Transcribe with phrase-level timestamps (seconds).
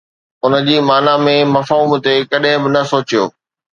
[0.45, 3.23] ان جي معنيٰ ۽ مفهوم تي ڪڏهن به نه سوچيو